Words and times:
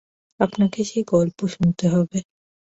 আপনাকে 0.39 0.79
সেই 0.83 1.03
গল্প 1.07 1.39
শুনতে 1.47 1.85
হবে। 1.89 2.17